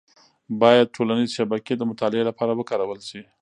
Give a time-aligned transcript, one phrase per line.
[0.61, 3.21] باید ټولنیز شبکې د مطالعې لپاره وکارول شي.